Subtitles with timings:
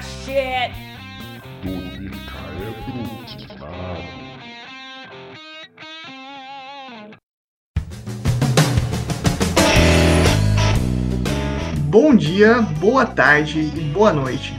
[0.00, 0.72] Shit!
[11.86, 14.58] Bom dia, boa tarde e boa noite.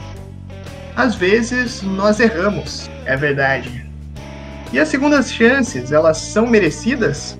[0.95, 3.85] Às vezes nós erramos, é verdade.
[4.71, 7.37] E as segundas chances, elas são merecidas?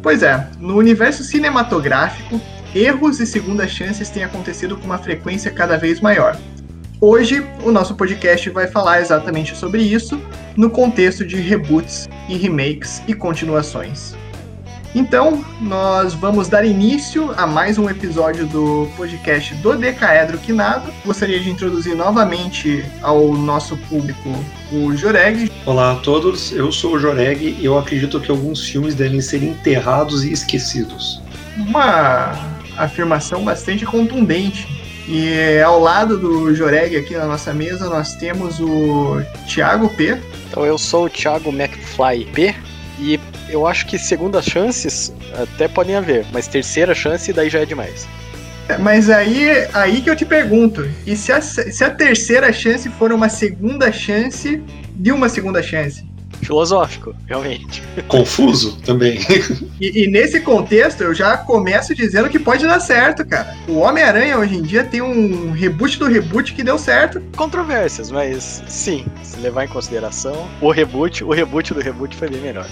[0.00, 2.40] Pois é, no universo cinematográfico,
[2.72, 6.36] erros e segundas chances têm acontecido com uma frequência cada vez maior.
[7.04, 10.22] Hoje, o nosso podcast vai falar exatamente sobre isso
[10.56, 14.14] no contexto de reboots e remakes e continuações.
[14.94, 20.92] Então, nós vamos dar início a mais um episódio do podcast do Decaedro Quinado.
[21.04, 24.30] Gostaria de introduzir novamente ao nosso público
[24.70, 25.50] o Joreg.
[25.66, 29.42] Olá a todos, eu sou o Joreg e eu acredito que alguns filmes devem ser
[29.42, 31.20] enterrados e esquecidos.
[31.56, 32.30] Uma
[32.78, 34.81] afirmação bastante contundente.
[35.08, 40.18] E ao lado do Joreg aqui na nossa mesa, nós temos o Thiago P.
[40.48, 42.54] Então eu sou o Thiago McFly P.
[42.98, 43.18] E
[43.48, 48.06] eu acho que segundas chances até podem haver, mas terceira chance daí já é demais.
[48.68, 52.88] É, Mas aí, aí que eu te pergunto, e se a, se a terceira chance
[52.90, 54.62] for uma segunda chance
[54.94, 56.11] de uma segunda chance?
[56.42, 57.82] Filosófico, realmente.
[58.08, 59.20] Confuso também.
[59.80, 63.56] E, e nesse contexto, eu já começo dizendo que pode dar certo, cara.
[63.66, 67.20] O Homem-Aranha hoje em dia tem um reboot do reboot que deu certo.
[67.36, 72.40] Controvérsias, mas sim, se levar em consideração o reboot, o reboot do reboot foi bem
[72.40, 72.66] melhor.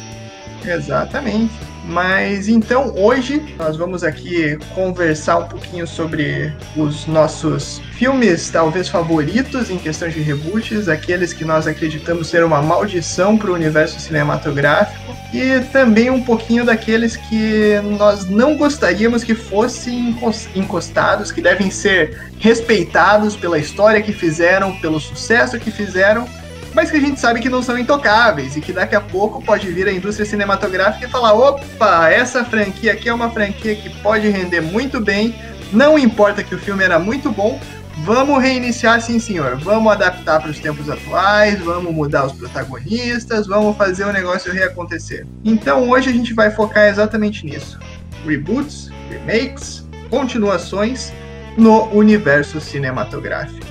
[0.67, 1.53] Exatamente.
[1.87, 9.71] Mas então hoje nós vamos aqui conversar um pouquinho sobre os nossos filmes talvez favoritos
[9.71, 15.17] em questão de reboots, aqueles que nós acreditamos ser uma maldição para o universo cinematográfico
[15.33, 21.71] e também um pouquinho daqueles que nós não gostaríamos que fossem encos- encostados, que devem
[21.71, 26.29] ser respeitados pela história que fizeram, pelo sucesso que fizeram
[26.75, 29.71] mas que a gente sabe que não são intocáveis e que daqui a pouco pode
[29.71, 34.29] vir a indústria cinematográfica e falar: opa, essa franquia aqui é uma franquia que pode
[34.29, 35.35] render muito bem,
[35.73, 37.61] não importa que o filme era muito bom,
[38.05, 39.57] vamos reiniciar sim, senhor.
[39.59, 45.27] Vamos adaptar para os tempos atuais, vamos mudar os protagonistas, vamos fazer o negócio reacontecer.
[45.45, 47.79] Então hoje a gente vai focar exatamente nisso:
[48.27, 51.13] reboots, remakes, continuações
[51.57, 53.70] no universo cinematográfico.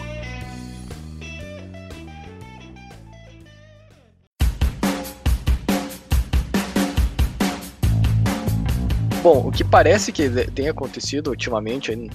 [9.31, 12.09] Bom, o que parece que tem acontecido ultimamente, aí,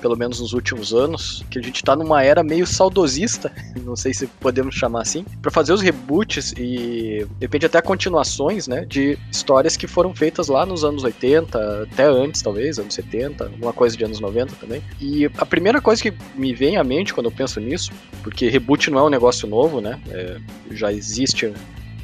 [0.00, 3.52] pelo menos nos últimos anos, que a gente tá numa era meio saudosista,
[3.86, 8.66] não sei se podemos chamar assim, para fazer os reboots e de repente até continuações,
[8.66, 13.44] né, de histórias que foram feitas lá nos anos 80, até antes talvez, anos 70,
[13.44, 14.82] alguma coisa de anos 90 também.
[15.00, 17.92] E a primeira coisa que me vem à mente quando eu penso nisso,
[18.24, 20.38] porque reboot não é um negócio novo, né, é,
[20.72, 21.54] já existe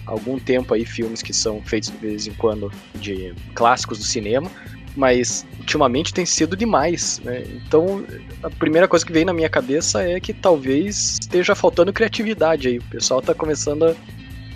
[0.06, 4.50] algum tempo aí filmes que são feitos de vez em quando de clássicos do cinema,
[4.96, 7.44] mas ultimamente tem sido demais, né?
[7.66, 8.04] Então
[8.42, 12.78] a primeira coisa que vem na minha cabeça é que talvez esteja faltando criatividade aí.
[12.78, 13.94] O pessoal tá começando a,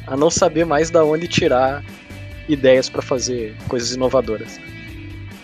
[0.06, 1.84] a não saber mais da onde tirar
[2.48, 4.60] ideias para fazer coisas inovadoras.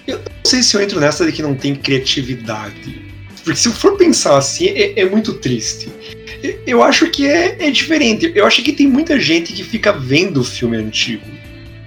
[0.07, 3.13] Eu não sei se eu entro nessa de que não tem criatividade.
[3.45, 5.91] Porque se eu for pensar assim, é, é muito triste.
[6.67, 8.33] Eu acho que é, é, diferente.
[8.35, 11.25] Eu acho que tem muita gente que fica vendo o filme antigo.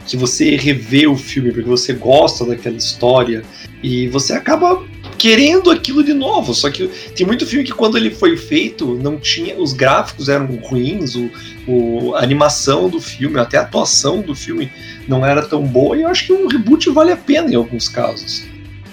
[0.06, 3.44] Que você revê o filme porque você gosta daquela história
[3.82, 4.86] e você acaba
[5.18, 6.54] querendo aquilo de novo.
[6.54, 9.60] Só que tem muito filme que quando ele foi feito, não tinha.
[9.60, 11.30] Os gráficos eram ruins, o,
[11.68, 14.72] o, a animação do filme, até a atuação do filme
[15.08, 15.98] não era tão boa.
[15.98, 18.46] E eu acho que um reboot vale a pena em alguns casos.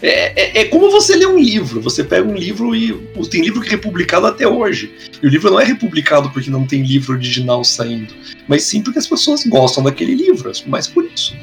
[0.02, 1.80] É, é, é, como você lê um livro.
[1.80, 2.92] Você pega um livro e.
[3.30, 4.92] Tem livro que é republicado até hoje.
[5.22, 8.12] E o livro não é republicado porque não tem livro original saindo.
[8.48, 10.50] Mas sim porque as pessoas gostam daquele livro.
[10.66, 11.36] Mas por isso.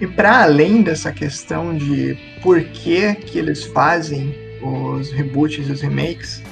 [0.00, 5.82] E para além dessa questão de por que, que eles fazem os reboots e os
[5.82, 6.42] remakes,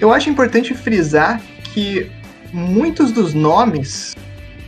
[0.00, 1.40] eu acho importante frisar
[1.72, 2.10] que
[2.52, 4.14] muitos dos nomes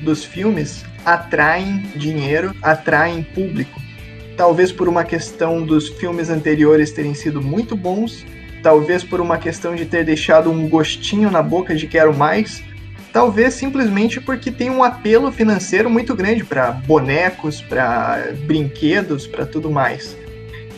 [0.00, 3.85] dos filmes atraem dinheiro, atraem público
[4.36, 8.24] talvez por uma questão dos filmes anteriores terem sido muito bons,
[8.62, 12.62] talvez por uma questão de ter deixado um gostinho na boca de quero mais,
[13.12, 19.70] talvez simplesmente porque tem um apelo financeiro muito grande para bonecos, para brinquedos, para tudo
[19.70, 20.16] mais.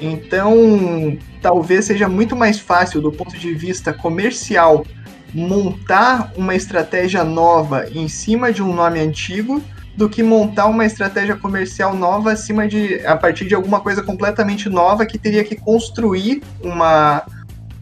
[0.00, 4.86] Então, talvez seja muito mais fácil do ponto de vista comercial
[5.34, 9.62] montar uma estratégia nova em cima de um nome antigo
[9.98, 14.68] do que montar uma estratégia comercial nova acima de a partir de alguma coisa completamente
[14.68, 17.26] nova que teria que construir uma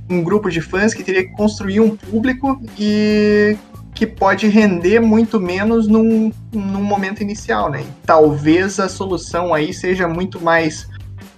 [0.09, 3.59] um grupo de fãs que teria que construir um público e
[3.95, 7.85] que pode render muito menos num, num momento inicial, né?
[8.07, 10.89] Talvez a solução aí seja muito mais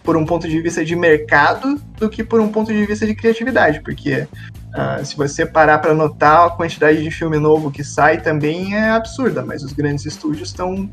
[0.04, 3.16] por um ponto de vista de mercado do que por um ponto de vista de
[3.16, 4.28] criatividade, porque
[4.74, 8.90] uh, se você parar para notar a quantidade de filme novo que sai também é
[8.90, 10.88] absurda, mas os grandes estúdios estão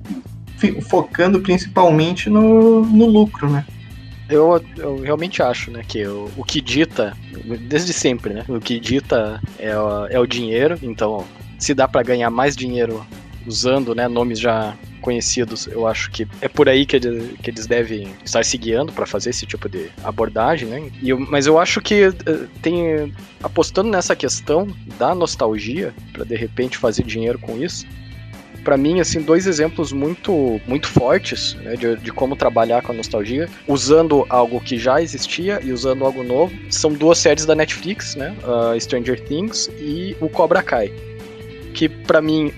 [0.90, 3.66] focando principalmente no, no lucro, né?
[4.28, 7.16] Eu, eu realmente acho, né, que o, o que dita,
[7.70, 9.70] desde sempre, né, o que dita é
[10.10, 11.24] é o dinheiro, então
[11.60, 13.06] se dá para ganhar mais dinheiro
[13.46, 17.68] usando, né, nomes já conhecidos, eu acho que é por aí que, eles, que eles
[17.68, 20.90] devem estar se guiando para fazer esse tipo de abordagem, né?
[21.02, 22.14] E eu, mas eu acho que uh,
[22.62, 23.14] tem
[23.44, 27.86] apostando nessa questão da nostalgia para de repente fazer dinheiro com isso
[28.66, 32.96] para mim, assim, dois exemplos muito, muito fortes né, de, de, como trabalhar com a
[32.96, 36.52] nostalgia, usando algo que já existia e usando algo novo.
[36.72, 38.36] São duas séries da Netflix, né?
[38.44, 40.92] Uh, Stranger Things e o Cobra Kai.
[41.76, 42.52] Que para mim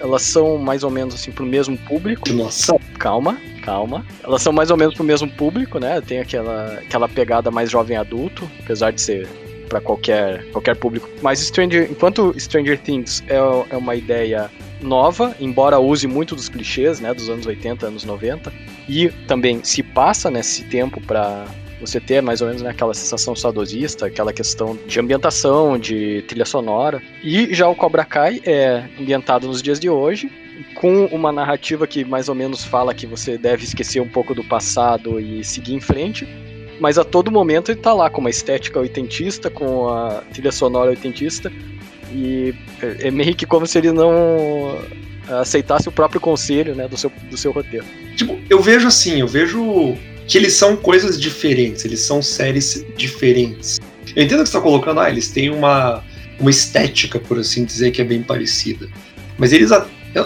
[0.00, 2.28] elas são mais ou menos assim pro mesmo público.
[2.32, 2.76] Nossa.
[2.98, 4.04] Calma, calma.
[4.22, 6.00] Elas são mais ou menos pro mesmo público, né?
[6.00, 9.28] Tem aquela, aquela pegada mais jovem adulto, apesar de ser
[9.68, 11.08] para qualquer, qualquer público.
[11.22, 14.50] Mas Stranger, enquanto Stranger Things é, é uma ideia
[14.80, 18.52] nova, embora use muito dos clichês, né, dos anos 80, anos 90,
[18.88, 21.46] e também se passa nesse tempo para
[21.80, 26.44] você ter mais ou menos né, aquela sensação saudosista, aquela questão de ambientação, de trilha
[26.44, 27.02] sonora.
[27.22, 30.30] E já o Cobra Kai é ambientado nos dias de hoje,
[30.74, 34.42] com uma narrativa que mais ou menos fala que você deve esquecer um pouco do
[34.42, 36.26] passado e seguir em frente.
[36.80, 40.90] Mas a todo momento ele tá lá com uma estética oitentista, com a trilha sonora
[40.90, 41.50] oitentista,
[42.12, 44.78] e é, é meio que como se ele não
[45.40, 47.84] aceitasse o próprio conselho né, do, seu, do seu roteiro.
[48.16, 49.96] Tipo, eu vejo assim, eu vejo
[50.26, 53.78] que eles são coisas diferentes, eles são séries diferentes.
[54.14, 56.02] Eu entendo que você está colocando, ah, eles têm uma,
[56.38, 58.88] uma estética, por assim dizer, que é bem parecida.
[59.38, 59.70] Mas eles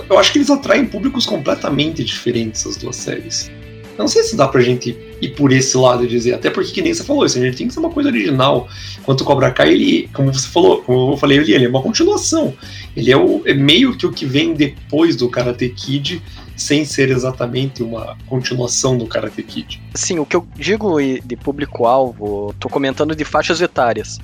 [0.09, 3.51] eu acho que eles atraem públicos completamente diferentes, as duas séries.
[3.99, 6.73] Eu não sei se dá pra gente ir por esse lado e dizer, até porque
[6.73, 8.69] que nem você falou, Stranger Things é uma coisa original.
[8.99, 11.83] Enquanto o Cobra Kai, ele, como você falou, como eu falei ali, ele é uma
[11.83, 12.55] continuação.
[12.97, 16.23] Ele é, o, é meio que o que vem depois do Karate Kid,
[16.57, 19.81] sem ser exatamente uma continuação do Karate Kid.
[19.95, 24.19] Sim, o que eu digo de público-alvo, tô comentando de faixas etárias,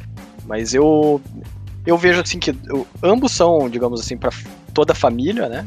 [0.47, 1.21] mas eu
[1.87, 2.53] eu vejo assim que
[3.03, 4.33] ambos são, digamos assim, para
[4.77, 5.67] toda a família, né?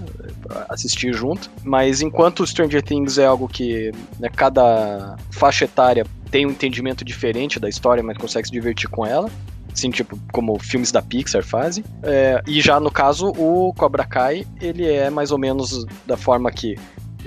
[0.70, 1.50] Assistir junto.
[1.64, 7.60] Mas enquanto Stranger Things é algo que né, cada faixa etária tem um entendimento diferente
[7.60, 9.28] da história, mas consegue se divertir com ela.
[9.74, 11.84] Assim, tipo, como filmes da Pixar fazem.
[12.04, 16.52] É, e já no caso, o Cobra Kai, ele é mais ou menos da forma
[16.52, 16.76] que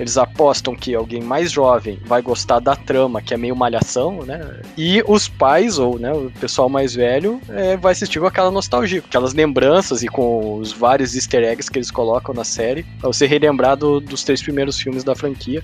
[0.02, 4.60] eles apostam que alguém mais jovem vai gostar da trama, que é meio malhação, né?
[4.76, 9.00] E os pais, ou né, o pessoal mais velho, é, vai assistir com aquela nostalgia,
[9.00, 13.08] com aquelas lembranças e com os vários easter eggs que eles colocam na série, pra
[13.08, 15.62] você relembrar do, dos três primeiros filmes da franquia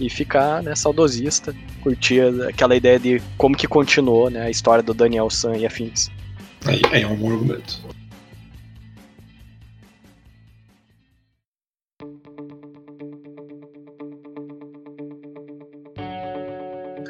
[0.00, 4.92] e ficar né, saudosista, curtir aquela ideia de como que continuou né, a história do
[4.92, 6.10] Daniel San e afins.
[6.66, 7.80] Aí, aí é um argumento.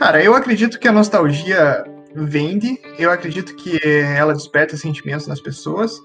[0.09, 1.85] Cara, eu acredito que a nostalgia
[2.15, 3.79] vende, eu acredito que
[4.17, 6.01] ela desperta sentimentos nas pessoas,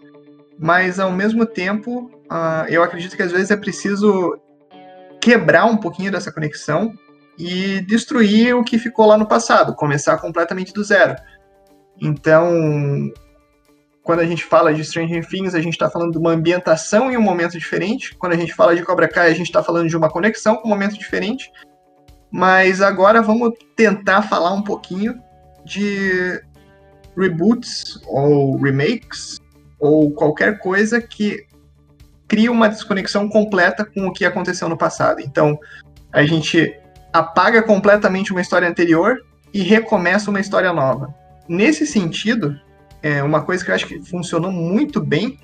[0.60, 4.38] mas ao mesmo tempo, uh, eu acredito que às vezes é preciso
[5.22, 6.94] quebrar um pouquinho dessa conexão
[7.40, 11.16] e destruir o que ficou lá no passado, começar completamente do zero.
[12.02, 13.10] Então,
[14.04, 17.16] quando a gente fala de Stranger Things, a gente está falando de uma ambientação em
[17.16, 18.18] um momento diferente.
[18.18, 20.68] Quando a gente fala de Cobra Kai, a gente está falando de uma conexão com
[20.68, 21.50] um momento diferente.
[22.34, 25.22] Mas agora vamos tentar falar um pouquinho
[25.64, 26.42] de
[27.16, 29.40] reboots ou remakes
[29.80, 31.46] ou qualquer coisa que
[32.28, 35.22] cria uma desconexão completa com o que aconteceu no passado.
[35.22, 35.60] Então,
[36.12, 36.76] a gente
[37.14, 39.24] apaga completamente uma história anterior
[39.54, 41.14] e recomeça uma história nova.
[41.48, 42.60] Nesse sentido,
[43.04, 45.38] é, uma coisa que eu acho que funcionou muito bem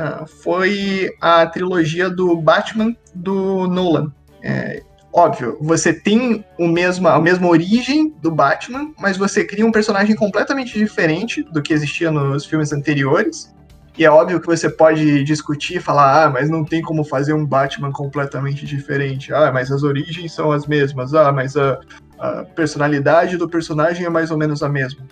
[0.00, 4.12] uh, foi a trilogia do Batman do Nolan.
[4.42, 4.82] É,
[5.16, 10.14] óbvio, você tem o mesmo, a mesma origem do Batman, mas você cria um personagem
[10.14, 13.50] completamente diferente do que existia nos filmes anteriores.
[13.96, 17.32] E é óbvio que você pode discutir e falar, ah, mas não tem como fazer
[17.32, 19.32] um Batman completamente diferente.
[19.32, 21.14] Ah, mas as origens são as mesmas.
[21.14, 21.80] Ah, mas a,
[22.18, 25.02] a personalidade do personagem é mais ou menos a mesma.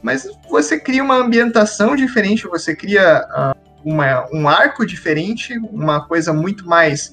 [0.00, 6.32] Mas você cria uma ambientação diferente, você cria uh, uma, um arco diferente, uma coisa
[6.32, 7.12] muito mais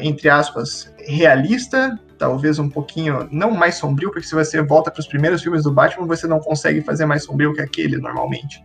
[0.00, 5.06] entre aspas, realista, talvez um pouquinho, não mais sombrio, porque se você volta para os
[5.06, 8.62] primeiros filmes do Batman, você não consegue fazer mais sombrio que aquele normalmente.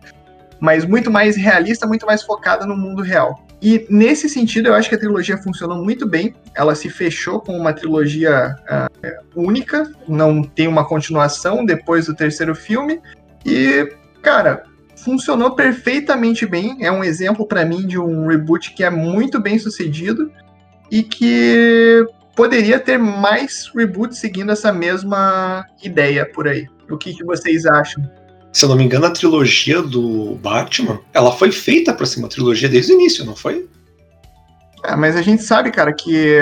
[0.60, 3.46] Mas muito mais realista, muito mais focada no mundo real.
[3.60, 6.34] E nesse sentido, eu acho que a trilogia funcionou muito bem.
[6.54, 12.54] Ela se fechou com uma trilogia uh, única, não tem uma continuação depois do terceiro
[12.54, 13.00] filme.
[13.46, 13.88] E,
[14.20, 14.64] cara,
[14.96, 16.76] funcionou perfeitamente bem.
[16.80, 20.30] É um exemplo para mim de um reboot que é muito bem sucedido
[20.92, 22.06] e que
[22.36, 26.68] poderia ter mais reboots seguindo essa mesma ideia por aí.
[26.90, 28.04] O que, que vocês acham?
[28.52, 32.28] Se eu não me engano, a trilogia do Batman, ela foi feita para ser uma
[32.28, 33.66] trilogia desde o início, não foi?
[34.84, 36.36] É, mas a gente sabe, cara, que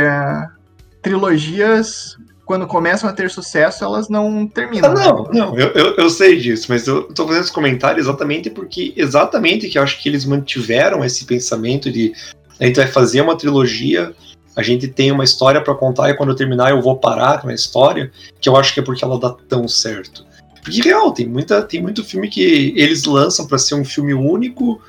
[1.00, 4.90] trilogias quando começam a ter sucesso, elas não terminam.
[4.90, 5.30] Ah, não, né?
[5.33, 9.69] não, eu, eu, eu, sei disso, mas eu tô fazendo esse comentário exatamente porque exatamente
[9.69, 12.12] que eu acho que eles mantiveram esse pensamento de
[12.59, 14.12] a gente vai fazer uma trilogia,
[14.57, 17.49] a gente tem uma história para contar e quando eu terminar eu vou parar com
[17.49, 20.26] a história, que eu acho que é porque ela dá tão certo.
[20.62, 24.80] Porque real, tem muita tem muito filme que eles lançam para ser um filme único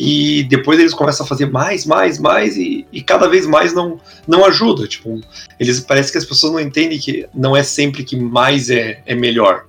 [0.00, 4.00] e depois eles começam a fazer mais, mais, mais, e, e, cada vez mais não,
[4.28, 4.86] não ajuda.
[4.86, 5.20] Tipo,
[5.58, 9.16] eles parece que as pessoas não entendem que não é sempre que mais é, é
[9.16, 9.66] melhor.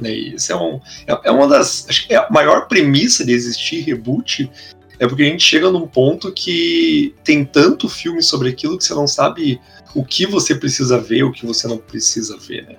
[0.00, 0.10] Né?
[0.10, 1.86] Isso é, um, é, é, uma das.
[1.88, 4.50] Acho que é a maior premissa de existir reboot.
[4.98, 8.94] É porque a gente chega num ponto que tem tanto filme sobre aquilo que você
[8.94, 9.60] não sabe
[9.94, 12.76] o que você precisa ver, o que você não precisa ver, né?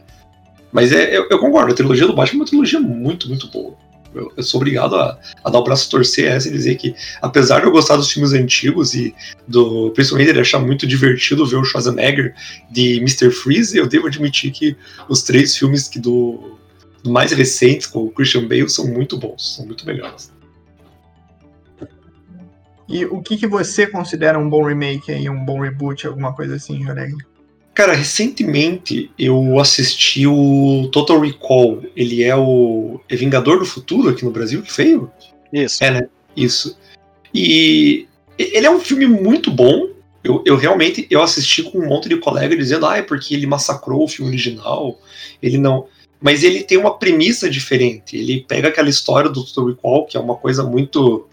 [0.72, 3.76] Mas é, eu, eu concordo, a trilogia do Batman é uma trilogia muito, muito boa
[4.14, 6.96] eu, eu sou obrigado a, a, dar o braço a torcer essa e dizer que,
[7.22, 9.14] apesar de eu gostar dos filmes antigos e
[9.48, 12.34] do principalmente ele achar muito divertido ver o Schwarzenegger
[12.70, 13.32] de Mr.
[13.32, 14.76] Freeze, eu devo admitir que
[15.08, 16.58] os três filmes que do,
[17.04, 20.32] do mais recentes com o Christian Bale são muito bons, são muito melhores.
[22.89, 26.55] E o que, que você considera um bom remake e um bom reboot, alguma coisa
[26.55, 27.13] assim, Joreg?
[27.75, 31.84] Cara, recentemente eu assisti o Total Recall.
[31.96, 35.10] Ele é o é Vingador do Futuro aqui no Brasil, que feio?
[35.53, 35.84] Isso.
[35.84, 36.10] É, né?
[36.36, 36.75] Isso.
[37.31, 39.88] E ele é um filme muito bom.
[40.24, 43.46] Eu, eu realmente eu assisti com um monte de colega dizendo, ah, é porque ele
[43.46, 45.00] massacrou o filme original.
[45.41, 45.86] Ele não.
[46.19, 48.17] Mas ele tem uma premissa diferente.
[48.17, 51.28] Ele pega aquela história do Total Recall, que é uma coisa muito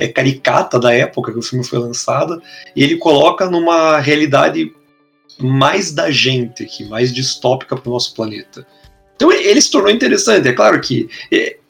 [0.00, 2.42] é, caricata da época que o filme foi lançado,
[2.74, 4.74] e ele coloca numa realidade
[5.38, 8.66] mais da gente aqui, mais distópica para o nosso planeta.
[9.14, 10.48] Então ele se tornou interessante.
[10.48, 11.08] É claro que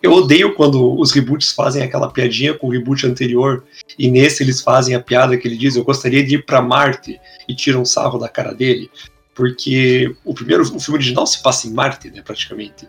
[0.00, 3.64] eu odeio quando os reboots fazem aquela piadinha com o reboot anterior
[3.98, 7.20] e nesse eles fazem a piada que ele diz: Eu gostaria de ir para Marte
[7.48, 8.88] e tiram um sarro da cara dele,
[9.34, 12.88] porque o primeiro o filme original se passa em Marte, né, praticamente.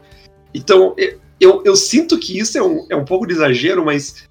[0.54, 0.96] Então
[1.40, 4.30] eu, eu sinto que isso é um, é um pouco de exagero, mas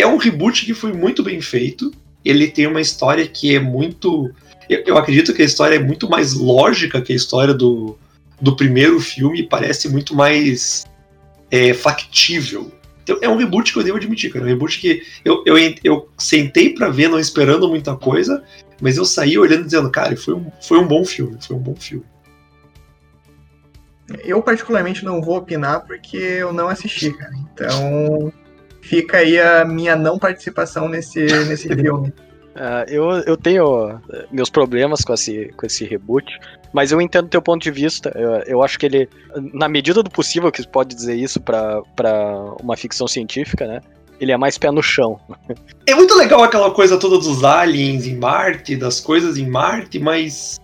[0.00, 1.92] é um reboot que foi muito bem feito.
[2.24, 4.32] Ele tem uma história que é muito
[4.68, 7.98] eu, eu, acredito que a história é muito mais lógica que a história do,
[8.40, 10.84] do primeiro filme, parece muito mais
[11.50, 12.70] é, factível.
[13.02, 14.44] Então, é um reboot que eu devo admitir, cara.
[14.44, 18.44] É um reboot que eu, eu, eu sentei para ver, não esperando muita coisa,
[18.80, 21.74] mas eu saí olhando dizendo, cara, foi um, foi um bom filme, foi um bom
[21.74, 22.04] filme.
[24.24, 27.32] Eu, particularmente, não vou opinar porque eu não assisti, cara.
[27.36, 28.32] Então,
[28.88, 32.08] fica aí a minha não participação nesse, nesse filme.
[32.08, 36.26] Uh, eu, eu tenho eh, meus problemas com esse, com esse reboot,
[36.72, 38.10] mas eu entendo teu ponto de vista.
[38.16, 39.08] Eu, eu acho que ele,
[39.52, 41.82] na medida do possível que se pode dizer isso para
[42.60, 43.80] uma ficção científica, né?
[44.18, 45.20] Ele é mais pé no chão.
[45.86, 50.58] É muito legal aquela coisa toda dos aliens em Marte, das coisas em Marte, mas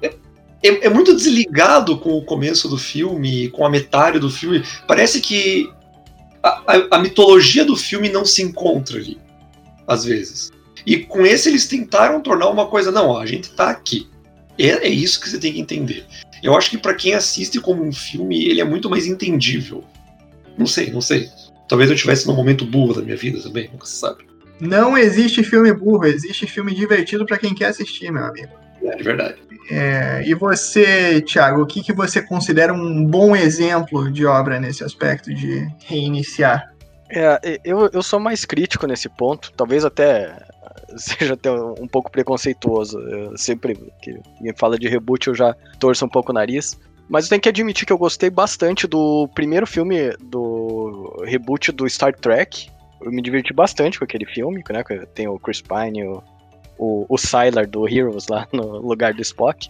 [0.00, 0.14] é,
[0.62, 4.62] é, é muito desligado com o começo do filme, com a metade do filme.
[4.86, 5.68] Parece que
[6.42, 9.18] a, a, a mitologia do filme não se encontra ali,
[9.86, 10.50] às vezes.
[10.86, 14.08] E com esse eles tentaram tornar uma coisa, não, ó, a gente tá aqui.
[14.58, 16.04] É, é isso que você tem que entender.
[16.42, 19.84] Eu acho que para quem assiste como um filme, ele é muito mais entendível.
[20.56, 21.28] Não sei, não sei.
[21.68, 24.26] Talvez eu tivesse num momento burro da minha vida também, nunca se sabe.
[24.60, 28.52] Não existe filme burro, existe filme divertido para quem quer assistir, meu amigo.
[28.82, 29.36] É, é verdade.
[29.70, 34.82] É, e você, Thiago, o que, que você considera um bom exemplo de obra nesse
[34.82, 36.72] aspecto de reiniciar?
[37.10, 40.34] É, eu, eu sou mais crítico nesse ponto, talvez até
[40.96, 42.98] seja até um pouco preconceituoso.
[42.98, 46.78] Eu sempre que me fala de reboot eu já torço um pouco o nariz.
[47.08, 51.88] Mas eu tenho que admitir que eu gostei bastante do primeiro filme do reboot do
[51.88, 52.68] Star Trek.
[53.00, 54.84] Eu me diverti bastante com aquele filme, né?
[55.14, 56.22] Tem o Chris Pine, o,
[56.78, 59.68] o, o Sylar do Heroes lá no lugar do Spock.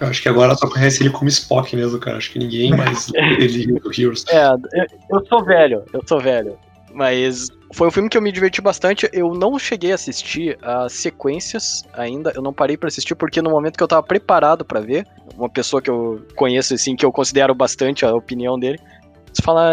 [0.00, 2.16] Eu acho que agora só conhece ele como Spock mesmo, cara.
[2.16, 4.24] Acho que ninguém mais ele do Heroes.
[4.28, 6.58] É, eu, eu sou velho, eu sou velho.
[6.92, 9.08] Mas foi um filme que eu me diverti bastante.
[9.12, 12.32] Eu não cheguei a assistir as sequências ainda.
[12.34, 15.48] Eu não parei para assistir porque no momento que eu tava preparado para ver, uma
[15.48, 18.78] pessoa que eu conheço, assim, que eu considero bastante a opinião dele,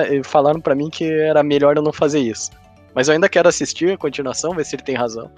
[0.10, 2.52] eles falaram para mim que era melhor eu não fazer isso.
[2.94, 5.32] Mas eu ainda quero assistir a continuação, ver se ele tem razão.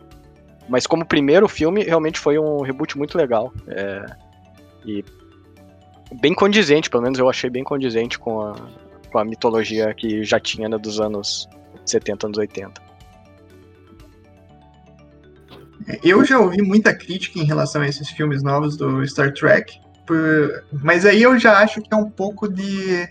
[0.69, 3.51] Mas como primeiro filme, realmente foi um reboot muito legal.
[3.67, 4.05] É,
[4.85, 5.03] e
[6.21, 8.55] bem condizente, pelo menos eu achei bem condizente com a,
[9.11, 11.49] com a mitologia que já tinha né, dos anos
[11.85, 12.89] 70, anos 80.
[16.03, 20.63] Eu já ouvi muita crítica em relação a esses filmes novos do Star Trek, por...
[20.71, 23.07] mas aí eu já acho que é um pouco de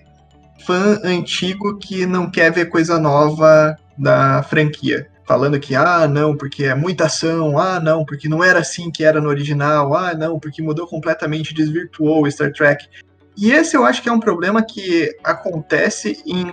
[0.65, 5.09] fã antigo que não quer ver coisa nova da franquia.
[5.29, 9.05] Falando que, ah, não, porque é muita ação, ah, não, porque não era assim que
[9.05, 12.89] era no original, ah, não, porque mudou completamente, desvirtuou o Star Trek.
[13.37, 16.51] E esse eu acho que é um problema que acontece em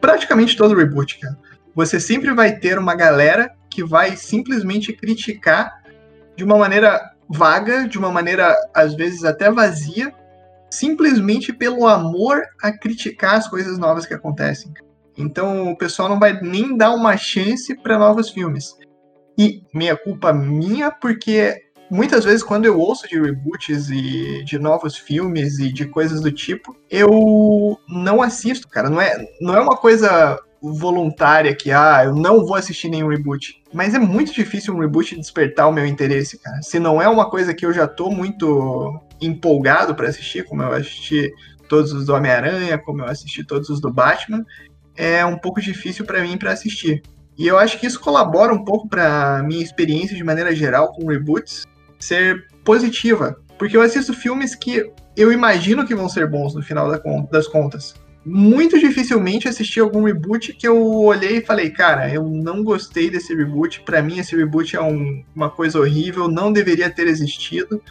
[0.00, 1.36] praticamente todo reboot, cara.
[1.74, 5.82] Você sempre vai ter uma galera que vai simplesmente criticar
[6.34, 10.10] de uma maneira vaga, de uma maneira às vezes até vazia,
[10.70, 14.72] simplesmente pelo amor a criticar as coisas novas que acontecem.
[15.20, 18.74] Então o pessoal não vai nem dar uma chance para novos filmes.
[19.38, 24.96] E minha culpa minha, porque muitas vezes quando eu ouço de reboots e de novos
[24.96, 28.88] filmes e de coisas do tipo, eu não assisto, cara.
[28.88, 33.62] Não é, não é uma coisa voluntária que, ah, eu não vou assistir nenhum reboot.
[33.72, 36.60] Mas é muito difícil um reboot despertar o meu interesse, cara.
[36.62, 40.72] Se não é uma coisa que eu já tô muito empolgado para assistir, como eu
[40.72, 41.32] assisti
[41.68, 44.44] todos os do Homem-Aranha, como eu assisti todos os do Batman,
[45.00, 47.02] é um pouco difícil para mim para assistir.
[47.38, 51.06] E eu acho que isso colabora um pouco para minha experiência de maneira geral com
[51.06, 51.64] reboots,
[51.98, 53.40] ser positiva.
[53.58, 56.90] Porque eu assisto filmes que eu imagino que vão ser bons no final
[57.30, 57.94] das contas.
[58.26, 63.34] Muito dificilmente assisti algum reboot que eu olhei e falei, cara, eu não gostei desse
[63.34, 63.80] reboot.
[63.80, 67.82] Para mim, esse reboot é um, uma coisa horrível, não deveria ter existido.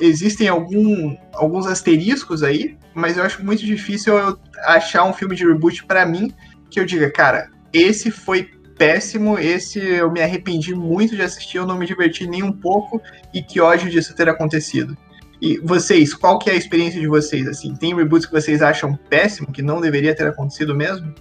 [0.00, 5.46] Existem algum, alguns asteriscos aí, mas eu acho muito difícil eu achar um filme de
[5.46, 6.32] reboot para mim
[6.70, 9.38] que eu diga, cara, esse foi péssimo.
[9.38, 13.02] Esse eu me arrependi muito de assistir, eu não me diverti nem um pouco
[13.34, 14.96] e que ódio disso ter acontecido.
[15.42, 17.46] E vocês, qual que é a experiência de vocês?
[17.46, 21.12] Assim, tem reboots que vocês acham péssimo, que não deveria ter acontecido mesmo?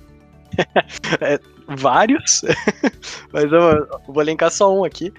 [1.21, 2.41] é, vários,
[3.33, 5.11] mas eu vou elencar só um aqui.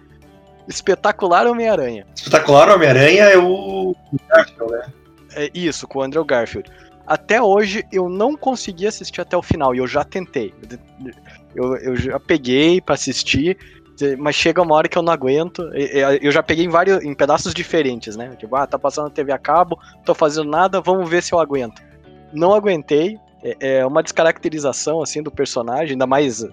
[0.69, 2.07] Espetacular Homem-Aranha.
[2.15, 3.97] Espetacular Homem-Aranha é o
[4.29, 4.93] Garfield, né?
[5.35, 6.71] É isso, com o Andrew Garfield.
[7.07, 10.53] Até hoje eu não consegui assistir até o final e eu já tentei.
[11.55, 13.57] Eu, eu já peguei para assistir,
[14.19, 15.63] mas chega uma hora que eu não aguento.
[16.21, 18.37] Eu já peguei em vários em pedaços diferentes, né?
[18.37, 21.39] Tipo, ah, tá passando a TV a cabo, tô fazendo nada, vamos ver se eu
[21.39, 21.83] aguento.
[22.33, 23.19] Não aguentei.
[23.43, 26.45] É, é uma descaracterização assim do personagem, ainda mais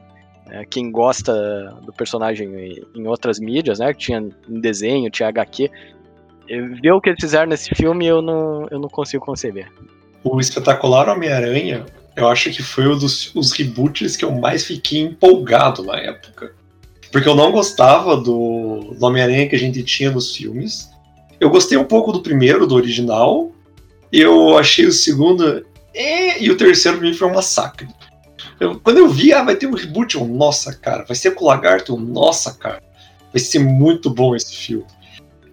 [0.49, 2.49] é, quem gosta do personagem
[2.95, 3.93] em outras mídias, né?
[3.93, 5.69] Que tinha em desenho, tinha HQ.
[6.81, 9.71] Ver o que eles fizeram nesse filme, eu não, eu não consigo conceber.
[10.23, 15.01] O espetacular Homem-Aranha eu acho que foi um dos os reboots que eu mais fiquei
[15.01, 16.53] empolgado na época.
[17.11, 20.89] Porque eu não gostava do, do Homem-Aranha que a gente tinha nos filmes.
[21.39, 23.51] Eu gostei um pouco do primeiro, do original.
[24.11, 25.65] Eu achei o segundo.
[25.93, 27.87] É, e o terceiro pra mim foi um massacre.
[28.59, 31.45] Eu, quando eu vi, ah, vai ter um reboot, eu, nossa, cara, vai ser com
[31.45, 32.81] o Lagarto, eu, nossa, cara,
[33.31, 34.85] vai ser muito bom esse filme.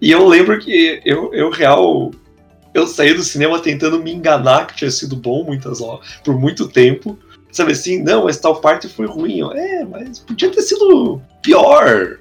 [0.00, 2.10] E eu lembro que eu, eu real,
[2.74, 6.68] eu saí do cinema tentando me enganar que tinha sido bom muitas horas, por muito
[6.68, 7.18] tempo.
[7.50, 9.40] Sabe assim, não, mas tal parte foi ruim.
[9.40, 12.18] Eu, é, mas podia ter sido pior.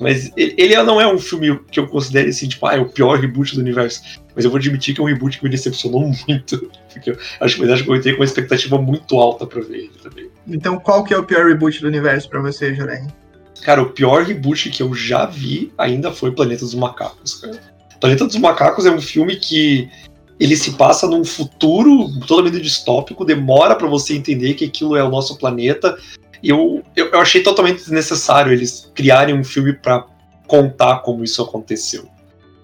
[0.00, 3.18] Mas ele não é um filme que eu considere assim, tipo, ah, é o pior
[3.18, 4.00] reboot do universo.
[4.34, 6.70] Mas eu vou admitir que é um reboot que me decepcionou muito.
[6.92, 10.30] Porque eu acho, que eu entrei com uma expectativa muito alta pra ver ele também.
[10.46, 13.06] Então, qual que é o pior reboot do universo pra você, Jurek?
[13.62, 17.58] Cara, o pior reboot que eu já vi ainda foi Planeta dos Macacos, cara.
[18.00, 19.90] Planeta dos Macacos é um filme que
[20.38, 25.10] ele se passa num futuro totalmente distópico, demora para você entender que aquilo é o
[25.10, 25.98] nosso planeta.
[26.42, 30.06] Eu, eu, eu achei totalmente desnecessário eles criarem um filme para
[30.46, 32.08] contar como isso aconteceu.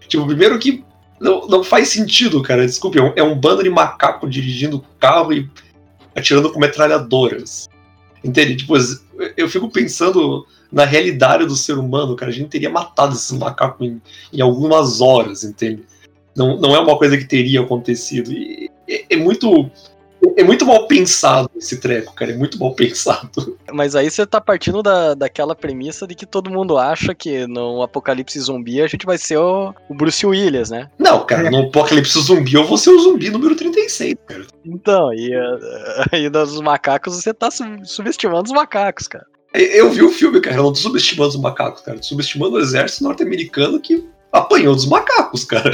[0.09, 0.85] Tipo, primeiro que
[1.21, 2.67] não, não faz sentido, cara.
[2.67, 5.49] Desculpe, é um bando de macaco dirigindo carro e
[6.15, 7.69] atirando com metralhadoras.
[8.23, 8.57] Entende?
[8.57, 8.75] Tipo,
[9.37, 13.87] eu fico pensando na realidade do ser humano, cara, a gente teria matado esses macacos
[13.87, 15.85] em, em algumas horas, entende?
[16.35, 18.33] Não, não é uma coisa que teria acontecido.
[18.33, 19.71] E é, é muito
[20.37, 22.33] é muito mal pensado esse treco, cara.
[22.33, 23.59] É muito mal pensado.
[23.73, 27.83] Mas aí você tá partindo da, daquela premissa de que todo mundo acha que no
[27.83, 30.91] apocalipse zumbi a gente vai ser o, o Bruce Willis, né?
[30.99, 34.47] Não, cara, no apocalipse zumbi eu vou ser o zumbi número 36, cara.
[34.65, 35.33] Então, e
[36.13, 37.49] aí dos macacos você tá
[37.85, 39.27] subestimando os macacos, cara.
[39.55, 42.03] Eu vi o filme, cara, não subestimando os macacos, cara.
[42.03, 44.05] Subestimando o exército norte-americano que
[44.35, 45.71] apanhou dos macacos, cara.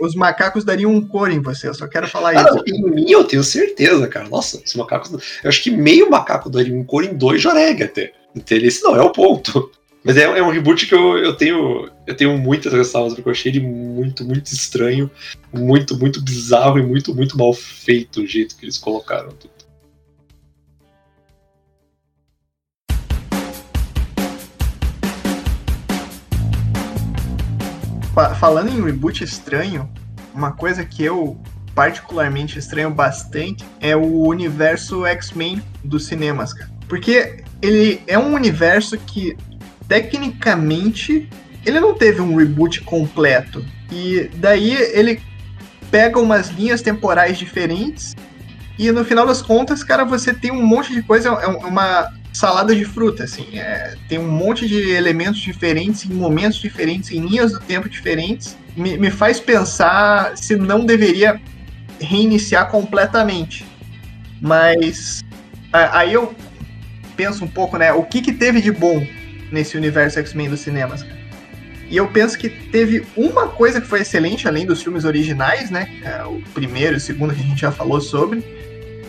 [0.00, 2.62] os macacos dariam um cor em você, eu só quero falar ah, isso.
[2.66, 4.28] Em mim eu tenho certeza, cara.
[4.28, 5.12] Nossa, os macacos.
[5.42, 8.12] Eu acho que meio macaco daria um cor em dois Joreg até.
[8.50, 9.70] Esse não é o ponto.
[10.04, 13.32] Mas é, é, um reboot que eu, eu tenho eu tenho muitas ressalvas, porque eu
[13.32, 15.10] achei ele muito, muito estranho,
[15.52, 19.55] muito, muito bizarro e muito, muito mal feito o jeito que eles colocaram tudo.
[28.38, 29.88] Falando em reboot estranho,
[30.34, 31.38] uma coisa que eu
[31.74, 36.70] particularmente estranho bastante é o universo X-Men dos cinemas, cara.
[36.88, 39.36] Porque ele é um universo que,
[39.86, 41.28] tecnicamente,
[41.64, 43.64] ele não teve um reboot completo.
[43.92, 45.20] E daí ele
[45.90, 48.14] pega umas linhas temporais diferentes
[48.78, 52.74] e no final das contas, cara, você tem um monte de coisa, é uma salada
[52.74, 53.58] de fruta, assim.
[53.58, 58.56] É, tem um monte de elementos diferentes, em momentos diferentes, em linhas do tempo diferentes.
[58.76, 61.40] Me, me faz pensar se não deveria
[61.98, 63.64] reiniciar completamente.
[64.38, 65.24] Mas
[65.72, 66.34] aí eu
[67.16, 67.90] penso um pouco, né?
[67.94, 69.06] O que, que teve de bom
[69.50, 71.06] nesse universo X-Men dos cinemas?
[71.88, 75.88] E eu penso que teve uma coisa que foi excelente, além dos filmes originais, né?
[76.04, 78.44] É, o primeiro e o segundo que a gente já falou sobre.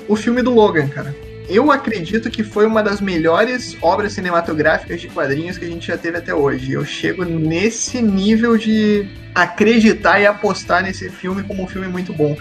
[0.08, 5.08] O filme do Logan, cara eu acredito que foi uma das melhores obras cinematográficas de
[5.08, 6.74] quadrinhos que a gente já teve até hoje.
[6.74, 12.36] Eu chego nesse nível de acreditar e apostar nesse filme como um filme muito bom.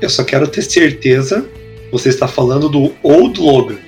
[0.00, 1.46] Eu só quero ter certeza,
[1.92, 3.78] você está falando do Old Logan.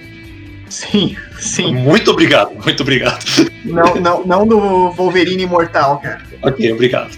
[0.69, 1.75] Sim, sim.
[1.75, 3.25] Muito obrigado, muito obrigado.
[3.65, 6.23] Não, não, não do Wolverine Imortal, cara.
[6.43, 7.11] Ok, obrigado.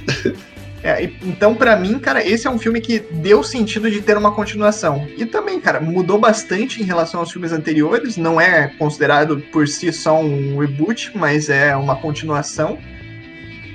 [0.83, 4.33] É, então, para mim, cara, esse é um filme que deu sentido de ter uma
[4.33, 5.07] continuação.
[5.16, 8.16] E também, cara, mudou bastante em relação aos filmes anteriores.
[8.16, 12.79] Não é considerado por si só um reboot, mas é uma continuação.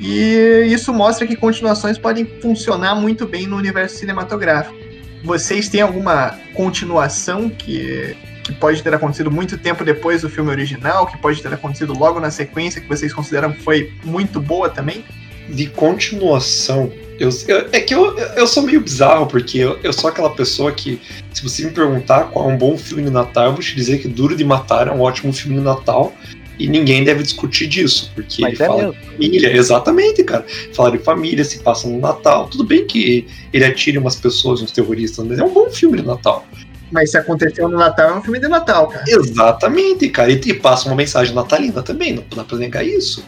[0.01, 4.75] E isso mostra que continuações podem funcionar muito bem no universo cinematográfico.
[5.23, 11.07] Vocês têm alguma continuação que, que pode ter acontecido muito tempo depois do filme original,
[11.07, 15.03] que pode ter acontecido logo na sequência, que vocês consideram que foi muito boa também?
[15.49, 16.91] De continuação.
[17.19, 20.71] Eu, eu, é que eu, eu sou meio bizarro, porque eu, eu sou aquela pessoa
[20.71, 21.01] que,
[21.33, 23.99] se você me perguntar qual é um bom filme de Natal, eu vou te dizer
[23.99, 26.13] que Duro de Matar é um ótimo filme de Natal.
[26.59, 28.93] E ninguém deve discutir disso, porque Mas ele é fala mesmo.
[28.93, 30.43] de família, exatamente, cara.
[30.73, 32.47] Fala de família, se passa no Natal.
[32.47, 36.07] Tudo bem que ele atire umas pessoas, uns terroristas, mas é um bom filme de
[36.07, 36.47] Natal.
[36.91, 39.03] Mas se aconteceu no Natal, é um filme de Natal, cara.
[39.07, 40.31] Exatamente, cara.
[40.31, 43.23] E, e passa uma mensagem natalina também, não dá pra negar isso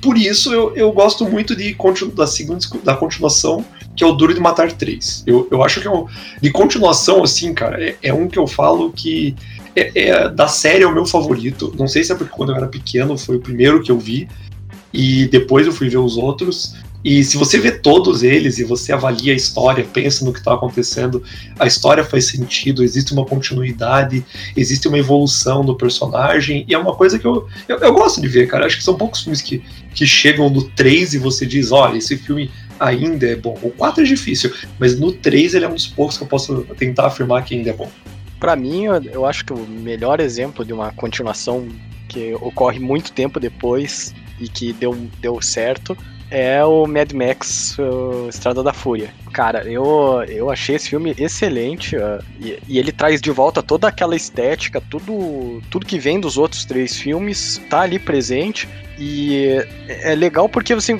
[0.00, 1.76] por isso eu, eu gosto muito de
[2.14, 5.24] da segunda da continuação, que é o Duro de Matar 3.
[5.26, 6.06] Eu, eu acho que é um,
[6.40, 9.34] de continuação, assim, cara, é, é um que eu falo que
[9.76, 11.74] é, é, da série é o meu favorito.
[11.78, 14.28] Não sei se é porque quando eu era pequeno foi o primeiro que eu vi,
[14.92, 16.74] e depois eu fui ver os outros.
[17.02, 20.52] E se você vê todos eles e você avalia a história, pensa no que está
[20.52, 21.22] acontecendo,
[21.58, 26.94] a história faz sentido, existe uma continuidade, existe uma evolução do personagem, e é uma
[26.94, 28.66] coisa que eu, eu, eu gosto de ver, cara.
[28.66, 29.62] Acho que são poucos filmes que,
[29.94, 33.58] que chegam no 3 e você diz: olha, esse filme ainda é bom.
[33.62, 36.62] O 4 é difícil, mas no 3 ele é um dos poucos que eu posso
[36.76, 37.90] tentar afirmar que ainda é bom.
[38.38, 41.68] Para mim, eu acho que o melhor exemplo de uma continuação
[42.08, 45.96] que ocorre muito tempo depois e que deu, deu certo
[46.30, 49.12] é o Mad Max o Estrada da Fúria.
[49.32, 53.88] Cara, eu, eu achei esse filme excelente uh, e, e, ele traz de volta toda
[53.88, 59.56] aquela estética, tudo, tudo que vem dos outros três filmes tá ali presente e
[59.88, 60.98] é, legal porque você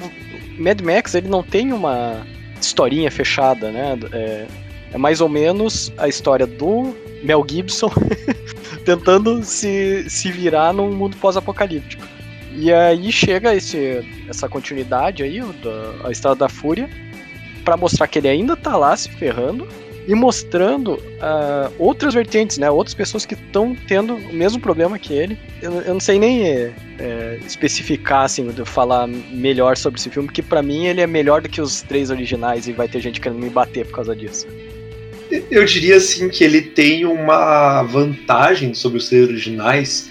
[0.58, 2.26] Mad Max ele não tem uma
[2.60, 3.98] historinha fechada, né?
[4.12, 4.46] É,
[4.92, 7.90] é mais ou menos a história do Mel Gibson
[8.84, 11.99] tentando se, se virar num mundo pós-apocalíptico.
[12.52, 16.88] E aí chega esse, essa continuidade aí, da, a Estrada da Fúria,
[17.64, 19.68] para mostrar que ele ainda tá lá se ferrando
[20.08, 22.70] e mostrando uh, outras vertentes, né?
[22.70, 25.38] Outras pessoas que estão tendo o mesmo problema que ele.
[25.62, 30.42] Eu, eu não sei nem é, é, especificar, assim, falar melhor sobre esse filme, porque
[30.42, 33.40] para mim ele é melhor do que os três originais e vai ter gente querendo
[33.40, 34.46] me bater por causa disso.
[35.48, 40.10] Eu diria assim que ele tem uma vantagem sobre os três originais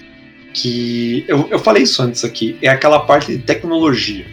[0.52, 4.24] que eu, eu falei isso antes aqui, é aquela parte de tecnologia.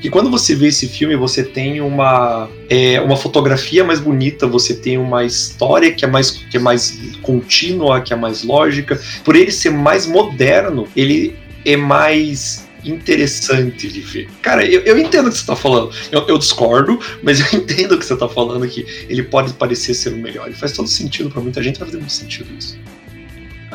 [0.00, 4.74] que quando você vê esse filme, você tem uma, é, uma fotografia mais bonita, você
[4.74, 9.00] tem uma história que é, mais, que é mais contínua, que é mais lógica.
[9.24, 14.28] Por ele ser mais moderno, ele é mais interessante de ver.
[14.40, 15.90] Cara, eu, eu entendo o que você tá falando.
[16.12, 19.94] Eu, eu, discordo, mas eu entendo o que você tá falando que ele pode parecer
[19.94, 20.46] ser o melhor.
[20.46, 22.78] Ele faz todo sentido para muita gente, vai fazer muito sentido isso.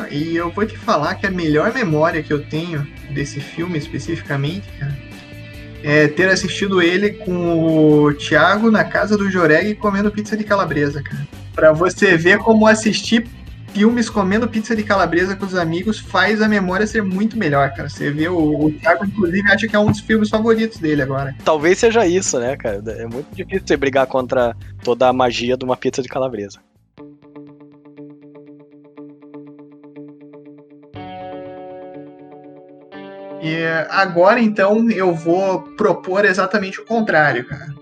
[0.09, 4.67] E eu vou te falar que a melhor memória que eu tenho desse filme especificamente,
[4.79, 4.97] cara,
[5.83, 11.01] é ter assistido ele com o Thiago na casa do Joreg comendo pizza de calabresa,
[11.01, 11.27] cara.
[11.53, 13.27] Pra você ver como assistir
[13.73, 17.89] filmes comendo pizza de calabresa com os amigos faz a memória ser muito melhor, cara.
[17.89, 21.35] Você vê o, o Thiago, inclusive, acha que é um dos filmes favoritos dele agora.
[21.43, 22.81] Talvez seja isso, né, cara?
[22.87, 26.59] É muito difícil você brigar contra toda a magia de uma pizza de calabresa.
[33.51, 37.75] E agora, então, eu vou propor exatamente o contrário, cara.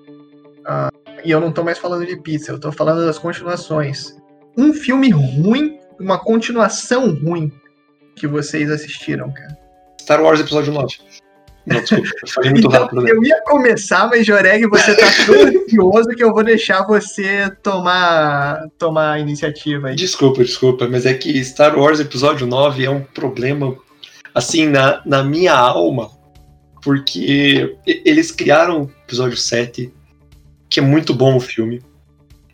[0.61, 4.15] Uh, e eu não tô mais falando de pizza, eu tô falando das continuações.
[4.57, 7.51] Um filme ruim, uma continuação ruim
[8.15, 9.55] que vocês assistiram, cara.
[10.01, 10.97] Star Wars Episódio 9.
[11.67, 13.01] Não, desculpa, eu falei muito então, rápido.
[13.03, 13.11] Né?
[13.11, 18.65] Eu ia começar, mas Joreg, você tá tão ansioso que eu vou deixar você tomar,
[18.79, 19.95] tomar a iniciativa aí.
[19.95, 23.77] Desculpa, desculpa, mas é que Star Wars Episódio 9 é um problema
[24.39, 26.09] assim, na, na minha alma,
[26.81, 29.93] porque eles criaram o episódio 7,
[30.69, 31.81] que é muito bom o filme.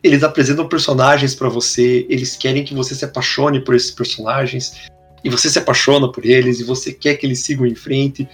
[0.03, 4.73] Eles apresentam personagens para você, eles querem que você se apaixone por esses personagens,
[5.23, 8.27] e você se apaixona por eles, e você quer que eles sigam em frente.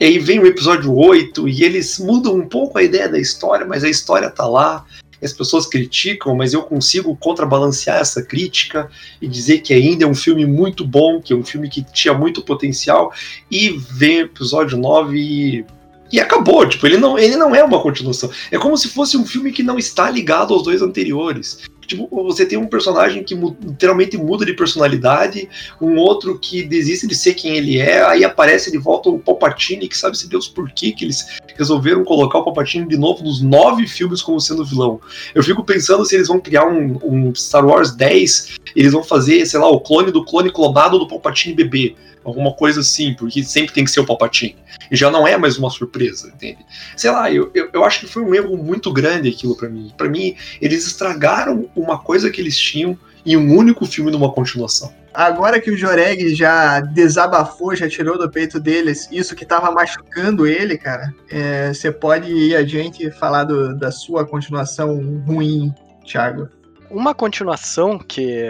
[0.00, 3.66] E aí vem o episódio 8 e eles mudam um pouco a ideia da história,
[3.66, 4.84] mas a história tá lá
[5.22, 8.88] as pessoas criticam, mas eu consigo contrabalancear essa crítica
[9.20, 12.14] e dizer que ainda é um filme muito bom, que é um filme que tinha
[12.14, 13.12] muito potencial,
[13.50, 15.64] e ver episódio 9 e,
[16.12, 16.68] e acabou.
[16.68, 18.30] Tipo, ele não, ele não é uma continuação.
[18.50, 21.62] É como se fosse um filme que não está ligado aos dois anteriores.
[21.88, 25.48] Tipo, você tem um personagem que literalmente muda de personalidade,
[25.80, 29.88] um outro que desiste de ser quem ele é, aí aparece de volta o Palpatine,
[29.88, 33.86] que sabe-se Deus por quê que eles resolveram colocar o Palpatine de novo nos nove
[33.86, 35.00] filmes como sendo vilão.
[35.34, 39.46] Eu fico pensando se eles vão criar um, um Star Wars 10, eles vão fazer,
[39.46, 41.96] sei lá, o clone do clone clonado do Palpatine bebê
[42.28, 44.56] alguma coisa assim, porque sempre tem que ser o Palpatine.
[44.90, 46.58] E já não é mais uma surpresa, entende?
[46.96, 49.92] Sei lá, eu, eu, eu acho que foi um erro muito grande aquilo para mim.
[49.96, 54.92] Para mim, eles estragaram uma coisa que eles tinham em um único filme numa continuação.
[55.12, 60.46] Agora que o Joreg já desabafou, já tirou do peito deles isso que tava machucando
[60.46, 66.48] ele, cara, é, você pode ir adiante e falar do, da sua continuação ruim, Thiago.
[66.90, 68.42] Uma continuação que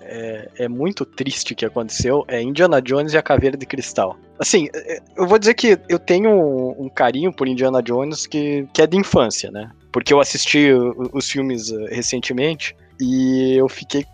[0.00, 4.18] é, é, muito triste que aconteceu é Indiana Jones e a Caveira de Cristal.
[4.38, 4.68] Assim,
[5.16, 6.30] eu vou dizer que eu tenho
[6.76, 9.70] um, carinho por Indiana Jones que, que é de infância, né?
[9.92, 10.70] Porque eu assisti
[11.12, 14.04] os filmes eh, recentemente e eu fiquei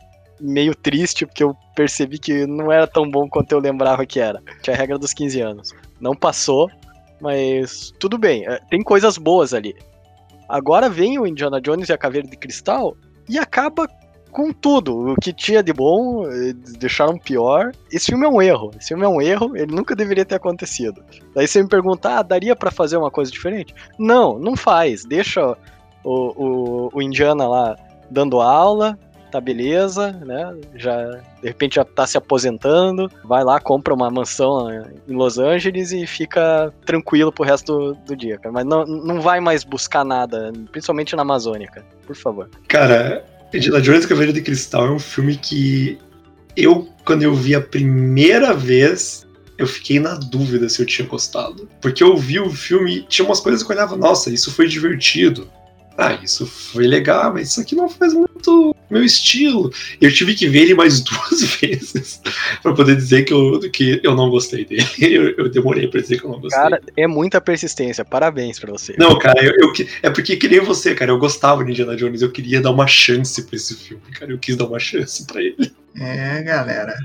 [0.40, 4.42] meio triste porque eu percebi que não era tão bom quanto eu lembrava que era.
[4.62, 5.74] Tinha a regra dos 15 anos.
[6.00, 6.70] Não passou,
[7.20, 8.46] mas tudo bem.
[8.46, 9.74] Eh, tem coisas boas ali.
[10.50, 12.94] Agora vem o Indiana Jones e a Caveira de Cristal
[13.28, 13.88] e acaba
[14.30, 15.12] com tudo.
[15.12, 16.24] O que tinha de bom,
[16.78, 17.72] deixaram pior.
[17.90, 18.72] Esse filme é um erro.
[18.78, 21.02] Esse filme é um erro, ele nunca deveria ter acontecido.
[21.34, 23.74] Daí você me pergunta, ah, daria para fazer uma coisa diferente?
[23.98, 25.04] Não, não faz.
[25.04, 25.56] Deixa
[26.02, 27.76] o, o, o Indiana lá
[28.10, 28.98] dando aula,
[29.34, 30.54] tá beleza, né?
[30.76, 34.70] Já de repente já tá se aposentando, vai lá, compra uma mansão
[35.08, 38.52] em Los Angeles e fica tranquilo pro resto do, do dia, cara.
[38.52, 41.84] Mas não, não vai mais buscar nada, principalmente na Amazônia, cara.
[42.06, 42.48] Por favor.
[42.68, 45.98] Cara, Indiana Jones Cavaleiro de Cristal é um filme que
[46.56, 49.26] eu, quando eu vi a primeira vez,
[49.58, 51.68] eu fiquei na dúvida se eu tinha gostado.
[51.80, 55.50] Porque eu vi o filme, tinha umas coisas que eu olhava, nossa, isso foi divertido
[55.96, 59.72] ah, isso foi legal, mas isso aqui não faz muito meu estilo.
[60.00, 62.20] Eu tive que ver ele mais duas vezes
[62.62, 64.84] para poder dizer que eu, que eu não gostei dele.
[65.14, 66.60] Eu, eu, demorei pra dizer que eu não gostei.
[66.60, 68.04] Cara, é muita persistência.
[68.04, 68.94] Parabéns pra você.
[68.98, 71.10] Não, cara, eu, eu, é porque que nem você, cara.
[71.10, 72.22] Eu gostava de Indiana Jones.
[72.22, 74.32] Eu queria dar uma chance pra esse filme, cara.
[74.32, 75.72] Eu quis dar uma chance pra ele.
[75.96, 76.96] É, galera.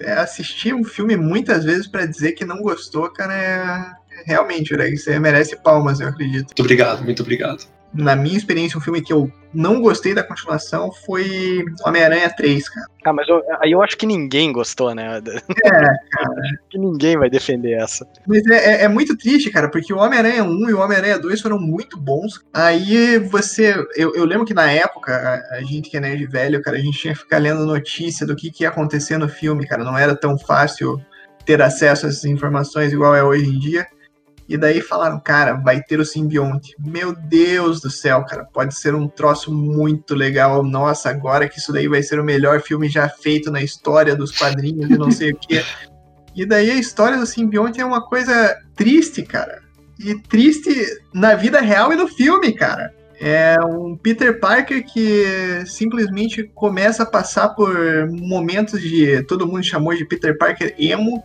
[0.00, 4.96] É, assistir um filme muitas vezes para dizer que não gostou, cara, é realmente, Greg,
[4.96, 6.46] você merece palmas, eu acredito.
[6.46, 10.90] Muito obrigado, muito obrigado na minha experiência, um filme que eu não gostei da continuação
[10.90, 12.86] foi Homem-Aranha 3, cara.
[13.04, 15.20] Ah, mas eu, aí eu acho que ninguém gostou, né?
[15.64, 16.42] É, cara.
[16.70, 18.06] que ninguém vai defender essa.
[18.26, 21.40] Mas é, é, é muito triste, cara, porque o Homem-Aranha 1 e o Homem-Aranha 2
[21.40, 22.40] foram muito bons.
[22.52, 23.74] Aí você.
[23.94, 26.80] Eu, eu lembro que na época, a, a, gente que é nerd velho, cara, a
[26.80, 29.84] gente tinha que ficar lendo notícia do que, que ia acontecer no filme, cara.
[29.84, 31.00] Não era tão fácil
[31.44, 33.86] ter acesso a essas informações igual é hoje em dia.
[34.48, 36.74] E daí falaram, cara, vai ter o simbionte.
[36.78, 40.62] Meu Deus do céu, cara, pode ser um troço muito legal.
[40.62, 44.36] Nossa, agora que isso daí vai ser o melhor filme já feito na história dos
[44.36, 45.62] quadrinhos e não sei o quê.
[46.34, 49.60] E daí a história do simbionte é uma coisa triste, cara.
[49.98, 50.74] E triste
[51.12, 52.90] na vida real e no filme, cara.
[53.20, 57.72] É um Peter Parker que simplesmente começa a passar por
[58.10, 59.22] momentos de.
[59.24, 61.22] Todo mundo chamou de Peter Parker emo.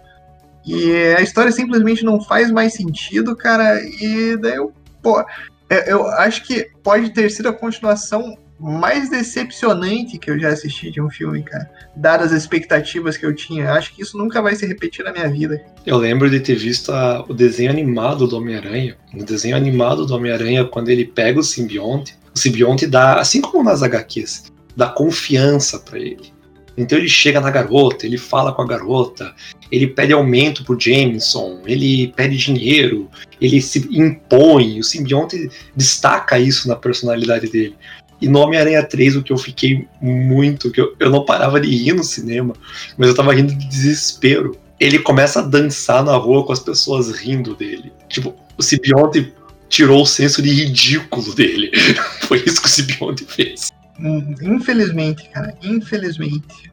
[0.67, 3.81] E a história simplesmente não faz mais sentido, cara.
[3.81, 4.73] E daí eu.
[5.01, 5.23] Pô,
[5.69, 10.89] é, eu acho que pode ter sido a continuação mais decepcionante que eu já assisti
[10.89, 11.69] de um filme, cara.
[11.95, 13.71] Dadas as expectativas que eu tinha.
[13.71, 15.63] Acho que isso nunca vai se repetir na minha vida.
[15.85, 18.97] Eu lembro de ter visto a, o desenho animado do Homem-Aranha.
[19.13, 23.63] No desenho animado do Homem-Aranha, quando ele pega o simbionte, o simbionte dá, assim como
[23.63, 26.36] nas HQs, dá confiança para ele.
[26.77, 29.33] Então ele chega na garota, ele fala com a garota,
[29.71, 33.09] ele pede aumento pro Jameson, ele pede dinheiro,
[33.41, 37.75] ele se impõe, o simbionte destaca isso na personalidade dele.
[38.21, 41.69] E no Homem-Aranha 3, o que eu fiquei muito, que eu, eu não parava de
[41.69, 42.53] rir no cinema,
[42.97, 44.57] mas eu tava rindo de desespero.
[44.79, 47.91] Ele começa a dançar na rua com as pessoas rindo dele.
[48.09, 49.33] Tipo, o Sibionte
[49.69, 51.71] tirou o senso de ridículo dele.
[52.21, 53.71] Foi isso que o Sibionte fez.
[53.99, 56.71] Infelizmente, cara, infelizmente.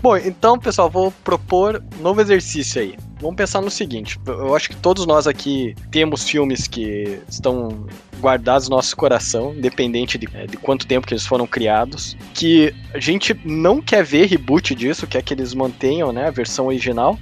[0.00, 2.96] Bom, então, pessoal, vou propor um novo exercício aí.
[3.20, 7.86] Vamos pensar no seguinte: eu acho que todos nós aqui temos filmes que estão
[8.20, 12.72] guardados no nosso coração, independente de, é, de, quanto tempo que eles foram criados, que
[12.94, 17.18] a gente não quer ver reboot disso, quer que eles mantenham né, a versão original,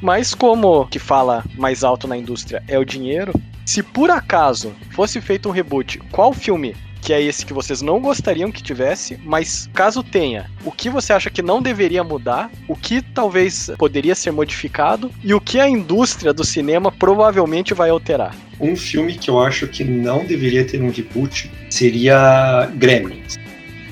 [0.00, 3.32] mas como que fala mais alto na indústria é o dinheiro,
[3.64, 8.00] se por acaso fosse feito um reboot, qual filme que é esse que vocês não
[8.00, 12.76] gostariam que tivesse, mas caso tenha, o que você acha que não deveria mudar, o
[12.76, 18.36] que talvez poderia ser modificado e o que a indústria do cinema provavelmente vai alterar?
[18.60, 23.38] Um filme que eu acho que não deveria ter um reboot seria Gremlins.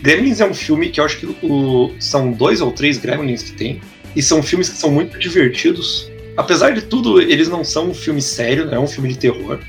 [0.03, 3.53] Gremlins é um filme que eu acho que o, são dois ou três Gremlins que
[3.53, 3.81] tem,
[4.19, 6.11] e são filmes que são muito divertidos.
[6.37, 8.75] Apesar de tudo, eles não são um filme sério, né?
[8.75, 9.61] é um filme de terror.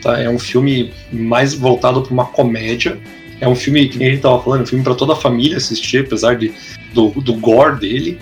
[0.00, 0.20] Tá?
[0.20, 2.96] É um filme mais voltado para uma comédia.
[3.40, 6.02] É um filme, que a gente tava falando, um filme para toda a família assistir,
[6.02, 6.52] apesar de,
[6.94, 8.18] do, do gore dele.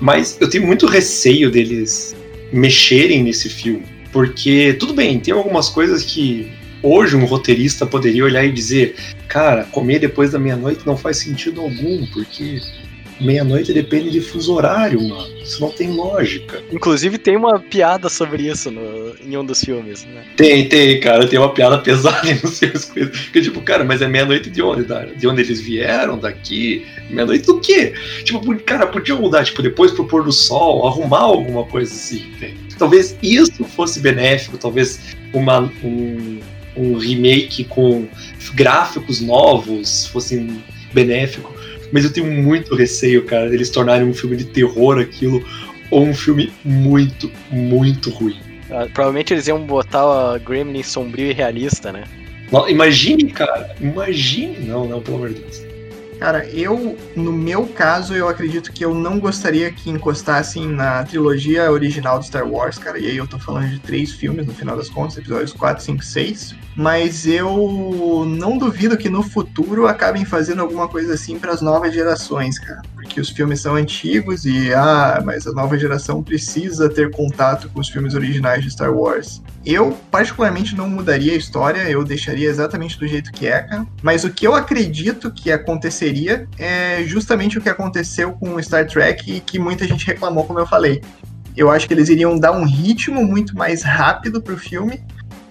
[0.00, 2.16] Mas eu tenho muito receio deles
[2.50, 3.82] mexerem nesse filme.
[4.10, 6.50] Porque, tudo bem, tem algumas coisas que
[6.82, 8.94] hoje um roteirista poderia olhar e dizer:
[9.28, 12.60] cara, comer depois da meia-noite não faz sentido algum, porque
[13.22, 15.28] meia-noite depende de fuso horário, mano.
[15.42, 16.62] Isso não tem lógica.
[16.70, 20.24] Inclusive tem uma piada sobre isso no, em um dos filmes, né?
[20.36, 21.26] Tem, tem, cara.
[21.26, 22.90] Tem uma piada pesada em uns filmes.
[23.32, 24.84] Que tipo, cara, mas é meia-noite de onde?
[25.16, 26.18] De onde eles vieram?
[26.18, 26.84] Daqui?
[27.10, 27.94] Meia-noite do quê?
[28.24, 32.24] Tipo, cara, podia mudar, tipo, depois pro pôr do sol, arrumar alguma coisa assim?
[32.78, 36.40] Talvez isso fosse benéfico, talvez uma, um,
[36.76, 38.08] um remake com
[38.54, 40.46] gráficos novos fosse
[40.92, 41.52] benéfico
[41.92, 45.44] mas eu tenho muito receio, cara, deles tornarem um filme de terror aquilo,
[45.90, 48.36] ou um filme muito, muito ruim.
[48.70, 52.04] Ah, provavelmente eles iam botar o Gremlin sombrio e realista, né?
[52.68, 54.58] Imagine, cara, imagine.
[54.60, 55.71] Não, não, pelo amor de Deus.
[56.22, 61.68] Cara, eu, no meu caso, eu acredito que eu não gostaria que encostassem na trilogia
[61.68, 62.96] original do Star Wars, cara.
[62.96, 66.04] E aí eu tô falando de três filmes, no final das contas, episódios 4, 5,
[66.04, 66.54] 6.
[66.76, 71.92] Mas eu não duvido que no futuro acabem fazendo alguma coisa assim para as novas
[71.92, 72.82] gerações, cara.
[73.12, 77.78] Porque os filmes são antigos e, ah, mas a nova geração precisa ter contato com
[77.78, 79.42] os filmes originais de Star Wars.
[79.66, 83.86] Eu, particularmente, não mudaria a história, eu deixaria exatamente do jeito que é, cara.
[84.02, 89.30] Mas o que eu acredito que aconteceria é justamente o que aconteceu com Star Trek
[89.30, 91.02] e que muita gente reclamou, como eu falei.
[91.54, 95.04] Eu acho que eles iriam dar um ritmo muito mais rápido pro filme.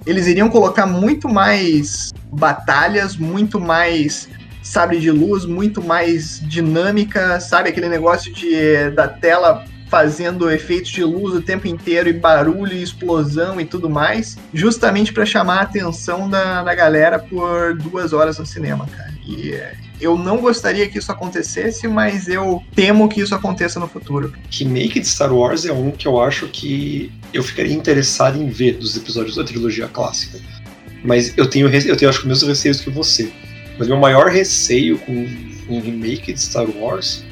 [0.04, 4.28] Eles iriam colocar muito mais batalhas, muito mais
[4.62, 7.70] sabre de luz, muito mais dinâmica, sabe?
[7.70, 12.82] Aquele negócio de da tela fazendo efeitos de luz o tempo inteiro e barulho e
[12.82, 18.40] explosão e tudo mais, justamente para chamar a atenção da, da galera por duas horas
[18.40, 19.12] no cinema, cara.
[19.28, 19.54] E
[20.00, 24.34] eu não gostaria que isso acontecesse, mas eu temo que isso aconteça no futuro.
[24.50, 28.78] Remake de Star Wars é um que eu acho que eu ficaria interessado em ver
[28.78, 30.40] dos episódios da trilogia clássica.
[31.04, 33.32] Mas eu tenho, eu tenho acho que os mesmos receios que você.
[33.78, 35.28] Mas meu maior receio com
[35.70, 37.24] um remake de Star Wars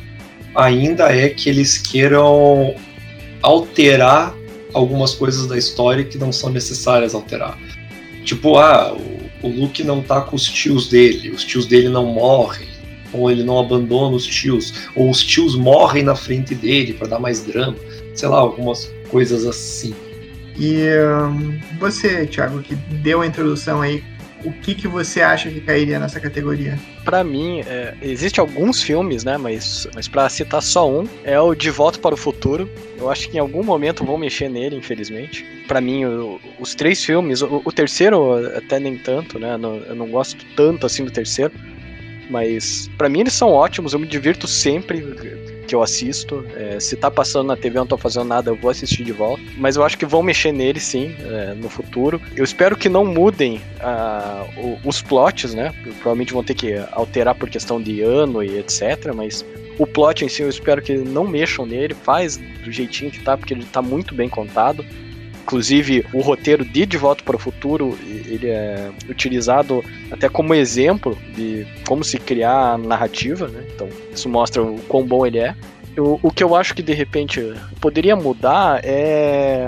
[0.56, 2.76] ainda é que eles queiram
[3.42, 4.36] alterar
[4.74, 7.58] algumas coisas da história que não são necessárias alterar.
[8.24, 8.96] Tipo, ah,
[9.42, 12.68] o, Luke não tá com os tios dele, os tios dele não morrem.
[13.12, 17.20] ou ele não abandona os tios, ou os tios morrem na frente dele para dar
[17.20, 17.76] mais drama,
[18.14, 19.96] sei lá, algumas coisas assim.
[20.56, 20.84] E
[21.26, 24.04] um, você, Thiago, que deu a introdução aí,
[24.44, 26.78] o que, que você acha que cairia nessa categoria?
[27.04, 29.38] Para mim, é, existe alguns filmes, né?
[29.38, 32.70] Mas, mas para citar só um, é o De Volta para o Futuro.
[32.98, 35.46] Eu acho que em algum momento vão mexer nele, infelizmente.
[35.68, 39.58] Para mim, o, os três filmes, o, o, terceiro até nem tanto, né?
[39.58, 41.54] Não, eu não gosto tanto assim do terceiro.
[42.30, 45.02] Mas para mim eles são ótimos, eu me divirto sempre
[45.70, 46.44] que eu assisto.
[46.56, 49.12] É, se tá passando na TV e não tô fazendo nada, eu vou assistir de
[49.12, 49.42] volta.
[49.56, 52.20] Mas eu acho que vão mexer nele sim, é, no futuro.
[52.36, 55.72] Eu espero que não mudem uh, os plots, né?
[55.84, 59.14] Provavelmente vão ter que alterar por questão de ano e etc.
[59.16, 59.46] Mas
[59.78, 63.38] o plot em si eu espero que não mexam nele, faz do jeitinho que tá,
[63.38, 64.84] porque ele tá muito bem contado.
[65.50, 71.18] Inclusive, o roteiro de De Volta para o Futuro, ele é utilizado até como exemplo
[71.36, 73.66] de como se criar narrativa, né?
[73.74, 75.56] Então, isso mostra o quão bom ele é.
[75.98, 77.42] O, o que eu acho que, de repente,
[77.82, 79.68] poderia mudar é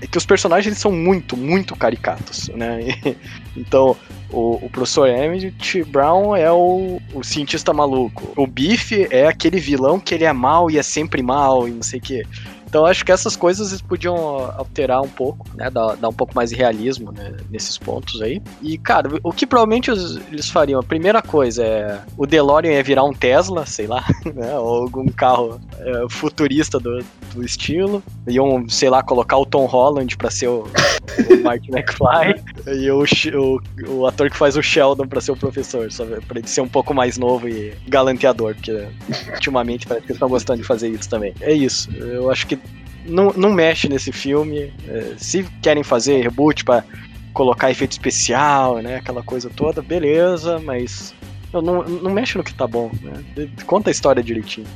[0.00, 2.80] é que os personagens eles são muito, muito caricatos, né?
[3.56, 3.96] então,
[4.30, 8.32] o, o professor Emmett Brown é o, o cientista maluco.
[8.36, 11.82] O Biff é aquele vilão que ele é mal e é sempre mal e não
[11.82, 12.24] sei o quê.
[12.68, 14.14] Então acho que essas coisas podiam
[14.56, 15.70] alterar um pouco, né?
[15.70, 18.42] Dar, dar um pouco mais de realismo né, nesses pontos aí.
[18.60, 23.04] E, cara, o que provavelmente eles fariam, a primeira coisa é o DeLorean ia virar
[23.04, 24.04] um Tesla, sei lá,
[24.34, 24.56] né?
[24.58, 27.02] Ou algum carro é, futurista do,
[27.34, 28.02] do estilo.
[28.26, 32.34] Iam, sei lá, colocar o Tom Holland pra ser o, o Martin McFly.
[32.66, 33.04] E o,
[33.34, 33.60] o,
[33.90, 36.20] o, ator que faz o Sheldon pra ser o professor, sabe?
[36.20, 38.86] Pra ele ser um pouco mais novo e galanteador, porque
[39.32, 41.34] ultimamente parece que eles estão gostando de fazer isso também.
[41.40, 41.90] É isso.
[41.96, 42.57] Eu acho que
[43.04, 44.72] não, não mexe nesse filme.
[44.86, 46.84] É, se querem fazer reboot para
[47.32, 48.96] colocar efeito especial, né?
[48.96, 51.14] Aquela coisa toda, beleza, mas
[51.52, 53.48] não, não mexe no que tá bom, né?
[53.66, 54.66] Conta a história direitinho.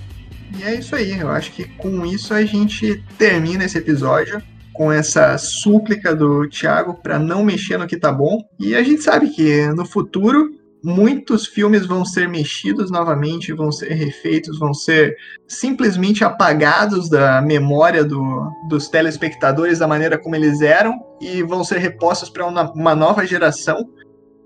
[0.59, 4.91] E é isso aí, eu acho que com isso a gente termina esse episódio com
[4.91, 8.43] essa súplica do Thiago para não mexer no que tá bom.
[8.59, 13.93] E a gente sabe que no futuro muitos filmes vão ser mexidos novamente, vão ser
[13.93, 15.17] refeitos, vão ser
[15.47, 21.79] simplesmente apagados da memória do, dos telespectadores da maneira como eles eram e vão ser
[21.79, 23.89] repostos para uma, uma nova geração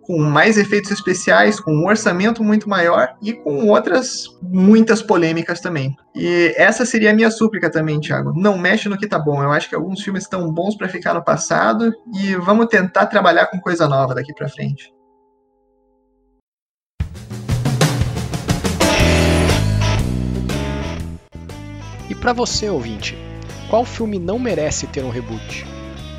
[0.07, 5.97] com mais efeitos especiais, com um orçamento muito maior e com outras muitas polêmicas também.
[6.15, 8.33] E essa seria a minha súplica também, Thiago.
[8.37, 9.43] Não mexe no que tá bom.
[9.43, 13.47] Eu acho que alguns filmes estão bons para ficar no passado e vamos tentar trabalhar
[13.47, 14.96] com coisa nova daqui para frente.
[22.27, 23.17] Para você, ouvinte,
[23.71, 25.65] qual filme não merece ter um reboot?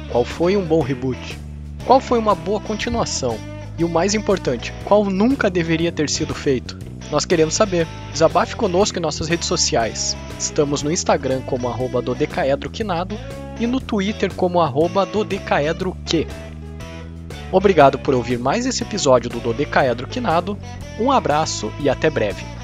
[0.09, 1.37] Qual foi um bom reboot?
[1.85, 3.37] Qual foi uma boa continuação?
[3.77, 6.79] E o mais importante, qual nunca deveria ter sido feito?
[7.11, 7.85] Nós queremos saber.
[8.13, 10.15] Desabafe conosco em nossas redes sociais.
[10.39, 13.19] Estamos no Instagram como arroba dodecaedroquinado
[13.59, 16.25] e no Twitter como arroba dodecaedroque.
[17.51, 20.57] Obrigado por ouvir mais esse episódio do Dodecaedro Quinado.
[20.97, 22.56] Um abraço e até breve.